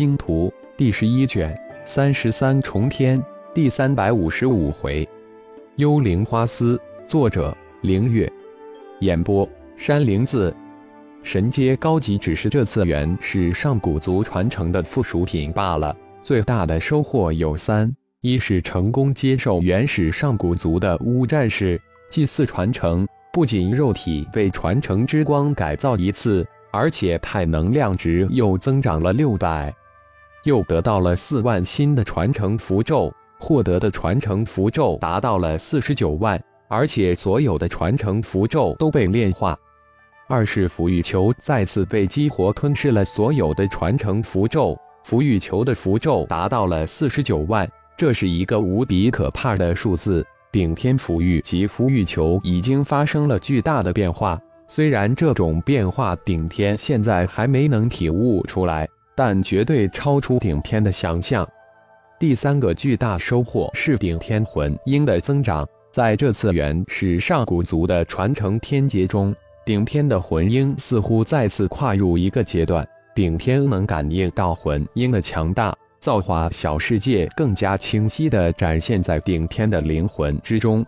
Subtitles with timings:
[0.00, 3.22] 星图》第十一卷三十三重天
[3.54, 5.06] 第三百五十五回，
[5.76, 8.32] 幽灵花丝，作者：凌月，
[9.00, 10.56] 演播：山灵子。
[11.22, 15.94] 神阶高级只是这次元是上古族传承的附属品罢了。
[16.24, 21.78] 最大的收获有三：一是成功接受原始上古族的巫战士
[22.08, 26.42] 祭祀传承，不仅肉体被传承之光改造一次。
[26.72, 29.74] 而且太能量值又增长了六百，
[30.44, 39.58] 又得到了四万新的传承符咒，获得的传承符咒达到了四十九万，而且所有的传承符咒都被炼化。
[40.28, 50.24] 二是符玉球再次被激活，吞噬了所有的传承符咒，符玉球的符咒达到了四十九万，这是一个无比可怕的数字。
[50.52, 54.40] 顶天符玉及符玉球已经发生了巨大的变化。
[54.68, 58.88] 虽然这种变化顶天现在还没能体悟出来，
[59.22, 61.46] 但绝对超出顶天的想象。
[62.18, 72.82] 第三个巨大收获是顶天魂婴的增长，在这次元是上古族的传承天劫中，顶天的魂婴似乎再次跨入一个阶段。
[73.14, 80.82] 顶天能感应到魂婴的强大，造化小世界更加清晰地展现在顶天的灵魂之中。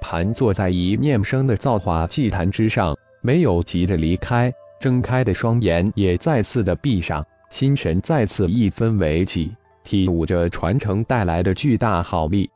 [0.00, 9.52] 盘坐在一念生的造化祭坛之上，没有急着离开，睁开的双眼也再次的闭上，心神再次一分为几，
[9.84, 12.48] 体悟着传承带来的巨大好利。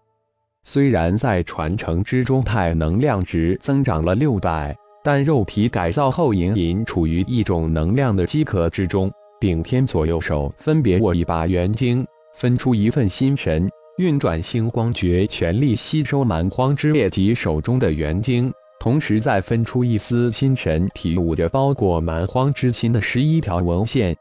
[0.62, 9.10] 虽然在传承之中，太能量值增长了六百，但肉体改造后隐隐处于一种能量的饥渴之中。
[9.40, 12.06] 顶天左右手分别握一把元晶，
[12.36, 13.68] 分出一份心神。
[13.98, 18.50] 运转星光诀，全力吸收蛮荒之烈及手中的元晶，
[18.80, 24.16] 同时再分出一丝心神，体悟着包裹蛮荒之心的十一条纹线。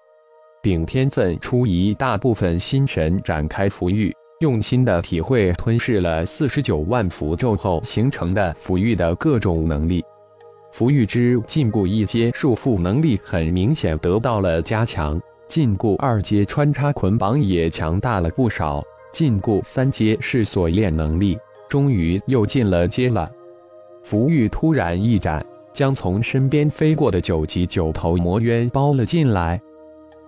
[0.64, 10.02] 顶天分出一大部分心神，展开符玉，用心的体会吞噬了四十九万符咒后形成的符玉的各种能力。
[10.72, 18.82] 符玉之禁锢一阶束缚能力很明显得到了加强，禁锢二阶穿插捆绑也强大了不少。
[19.12, 21.38] 禁锢三阶是锁链能力，
[21.68, 23.30] 终于又进了阶了。
[24.02, 29.62] 符玉突然一展，将从身边飞过的九级九头魔渊包了进来。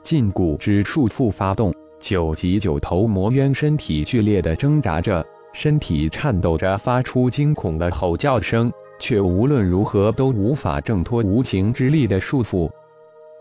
[0.06, 12.70] 禁锢之束缚发动，九级九头魔渊身体剧烈的挣扎着，身体颤抖着，发出惊恐的吼叫声，却无论如何都无法挣脱无形之力的束缚。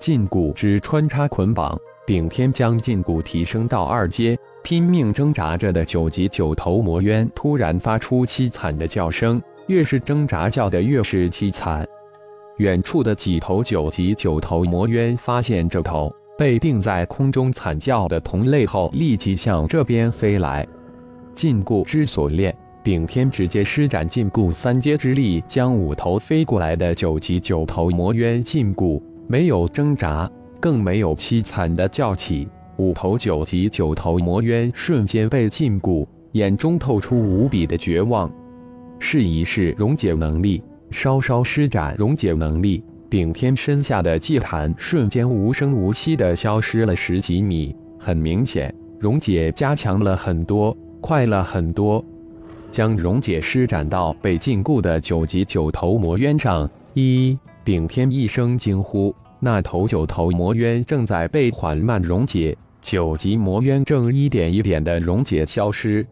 [0.01, 4.37] 禁锢之穿插捆绑，顶天将禁锢提升到二阶。
[4.63, 11.87] 拼命挣扎着的九级九头魔渊突然发出凄惨的叫声，越是挣扎叫的越是凄惨。
[12.57, 20.67] 远处的几头九级九头魔渊发现这头被定在空中惨叫的同类后，立即向这边飞来。
[21.33, 32.49] 禁锢之锁链，顶天直接施展禁锢三阶之力，将五头飞过来的九级九头魔渊禁锢，没有挣扎，更没有凄惨的叫起。
[32.79, 38.29] 五头九级九头魔渊瞬间被禁锢，眼中透出无比的绝望。
[38.99, 42.83] 试一试溶解能力，稍稍施展溶解能力，
[43.15, 47.73] 顶天身下的祭坛瞬间无声无息地消失了十几米。
[47.97, 52.05] 很明显，溶解加强了很多，快了很多。
[52.73, 62.59] 将溶解施展到被禁锢的九级九头魔渊上，一顶天一声惊呼，那头九头魔渊正在被缓慢溶解。
[62.83, 66.05] 九级魔渊正一点一点的溶解消失，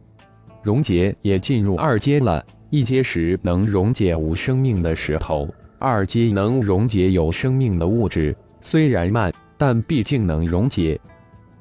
[0.62, 2.41] 溶解也进入二阶了。
[2.70, 5.48] 一阶时能溶解无生命的石头，
[5.82, 8.34] 二阶能溶解有生命的物质。
[8.60, 10.98] 虽然慢，但毕竟能溶解。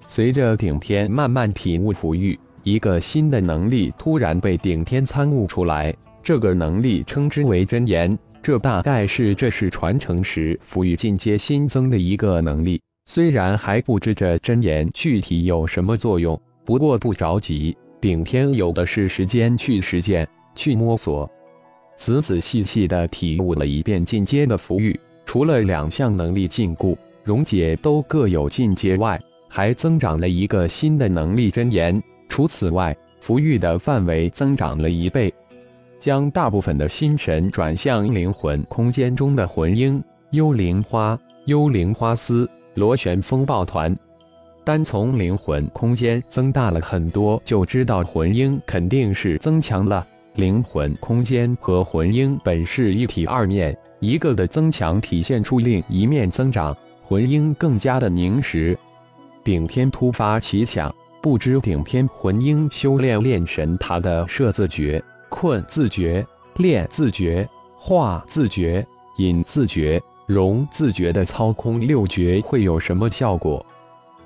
[0.06, 5.94] 随着顶天慢慢体悟抚育，一个新的能力突然被顶天参悟出来。
[6.22, 12.80] 这个能力称之为真言，这大概是这是传承时抚育进阶新增的一个能力。
[13.08, 21.28] 虽然还不知这真言具体有什么作用，不过不着急，顶天有的是时间去实践、去摸索。
[21.98, 32.02] 仔仔细细的体悟了一遍进阶的符语，除了两项能力禁锢、溶解都各有进阶外，还增长了一个新的能力真言。
[32.28, 35.34] 除此外，符语的范围增长了一倍，
[36.00, 42.50] 将大部分的心神转向灵魂空间中的魂婴、幽灵花、幽灵花丝。
[42.76, 43.94] 螺旋风暴团，
[44.64, 50.08] 单从灵魂空间增大了很多，就知道魂婴肯定是增强了。
[50.36, 58.78] 灵魂空间和魂婴本是一体二面，一个的增强体现出另一面增长，魂婴更加的凝实。
[59.44, 66.25] 顶天突发奇想，不知顶天魂婴修炼炼神塔的摄字诀、困字诀、
[66.56, 68.86] 炼字诀、化字诀、
[69.18, 73.63] 引字诀、融字诀的操空六绝会有什么效果？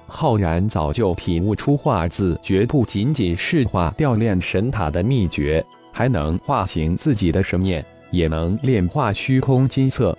[0.06, 5.66] 浩然早就体悟出化字诀不仅仅是化掉炼神塔的秘诀，
[5.98, 10.16] 还能化形自己的神念，也能炼化虚空金色。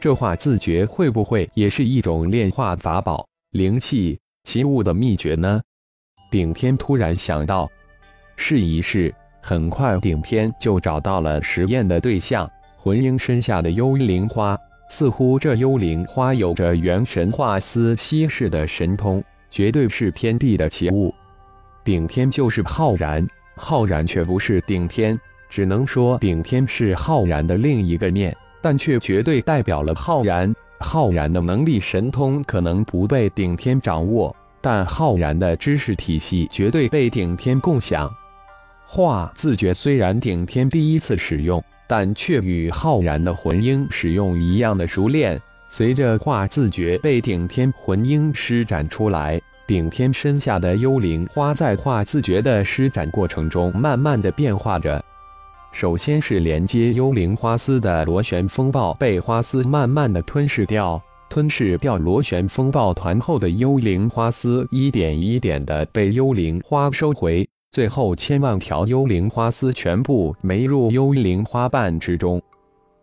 [0.00, 5.60] 这化自觉会不会也是一种炼化法宝、灵气、奇物的秘诀呢？
[6.30, 7.70] 顶天突然想到，
[8.36, 9.14] 试一试。
[9.42, 14.56] 很快，顶天就找到了实验的对象——魂婴身下的幽灵花。
[14.88, 21.14] 似乎这幽灵花有着元神化丝稀释的神通，绝对是天地的奇物。
[21.84, 25.18] 顶天就是浩然，浩然却不是顶天，
[25.48, 28.36] 只能说顶天是浩然的另一个面。
[28.64, 30.54] 但却绝对代表了浩然。
[30.78, 38.08] 浩然的能力神通可能不被顶天掌握，但浩然的知识体系绝对被顶天共享。
[38.86, 45.40] 化自觉虽然顶天第一次使用，但却与浩然的魂婴使用一样的熟练。
[45.66, 55.02] 随着化自觉被顶天魂婴施展出来，顶天身下的幽灵花在化自觉的施展过程中，慢慢的变化着。
[55.72, 61.00] 首先是连接幽灵花丝的螺旋风暴被花丝慢慢的吞噬掉，
[61.30, 72.42] 吞噬掉螺旋风暴团后的幽灵花丝一点一点的被幽灵花收回，最后千万条幽灵花丝全部没入幽灵花瓣之中。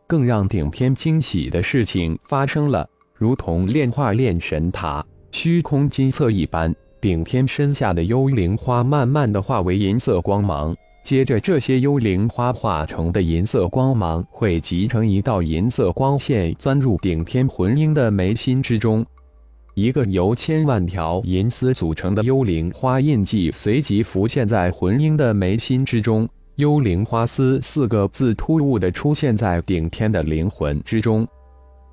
[0.06, 10.76] 更让顶天惊喜的事情发生了，如同炼化炼神塔虚空金色一般，顶天身下的幽灵花慢慢的化为银色光芒。
[11.02, 19.06] 接着，这些幽灵花化成的银色光芒会集成一道银色光线，钻入顶天魂婴的眉心之中。
[19.76, 26.28] 一个由千万条银丝组成的幽灵花印记随即浮现在魂婴的眉心之中。
[26.56, 31.26] 幽灵花丝四个字突兀地出现在顶天的灵魂之中。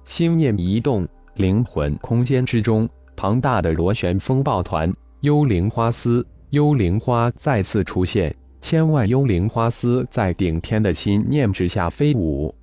[0.05, 1.06] 心念一动，
[1.37, 4.92] 灵魂空间之中，庞大的螺旋风暴团，
[5.22, 8.34] 幽灵花丝，幽灵花再次出现。
[8.60, 12.54] 千万幽灵花丝在顶天的心念之下飞舞，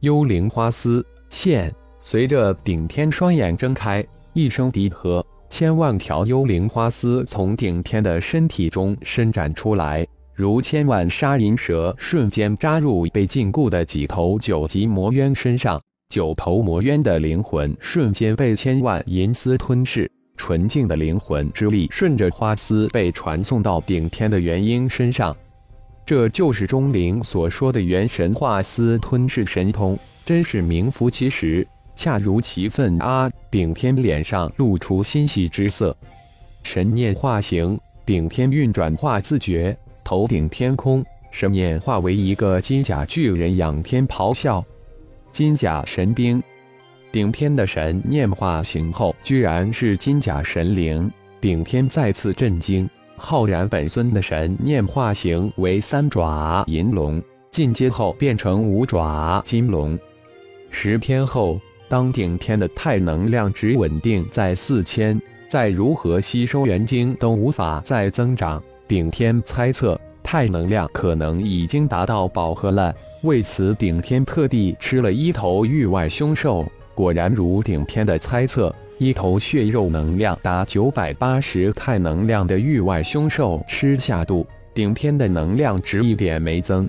[0.00, 1.72] 幽灵花丝现。
[2.00, 15.80] 随着顶天双眼睁开，一声低喝，千万条幽灵花丝从顶天的身体中伸展出来，如千万杀银蛇瞬间扎入被禁锢的几头九级魔渊身上，
[16.14, 20.08] 九头魔渊的灵魂瞬间被千万银丝吞噬。
[20.36, 25.36] 纯净的灵魂之力顺着花丝被传送到顶天的元婴身上，
[26.06, 31.66] 这就是钟灵所说的元神化丝吞噬神通，真是名副其实，
[31.96, 33.28] 恰如其分啊！
[33.50, 35.96] 顶天脸上露出欣喜之色，
[36.62, 37.76] 神念化形，
[38.06, 44.64] 顶天运转化自觉，头顶天空，神念化为一个金甲巨人，仰天咆哮，
[45.34, 46.40] 金甲神兵。
[47.10, 51.10] 顶天的神念化形后，居然是金甲神灵。
[51.40, 52.88] 顶天再次震惊。
[53.16, 57.20] 浩然本尊的神念化形为三爪银龙，
[57.50, 59.98] 进阶后变成五爪金龙。
[60.70, 68.62] 十天后，当顶天的太能量值稳定在四千，再如何吸收元晶都无法再增长。
[68.86, 70.00] 顶天猜测，
[70.34, 72.92] 太能量可能已经达到饱和了。
[73.22, 76.66] 为此，顶天特地吃了一头域外凶兽。
[76.92, 86.88] 果然如顶天的猜测，一头血肉能量达九百八十太能量的域外凶兽吃下肚，顶天的能量值一点没增。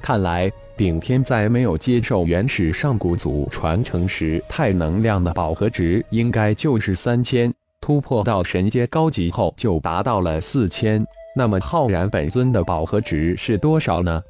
[0.00, 7.52] 看来顶天在没有接受原始上古祖传承时，太能量的饱和值应该就是三千。
[7.88, 11.02] 突破到神阶高级后，就达到了四千。
[11.34, 14.22] 那么浩然本尊的饱和值是多少呢？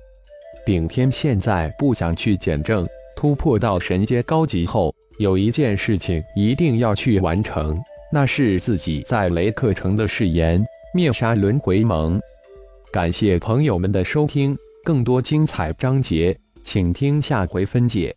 [0.64, 2.86] 顶天现在不想去检证。
[3.16, 7.76] 突破到神阶高级后，有一件事情一定要去完成，
[8.12, 12.20] 那是自己在雷克城的誓言——灭杀轮回盟。
[12.92, 18.14] 感谢朋友们的收听，更多精彩章节，请听下回分解。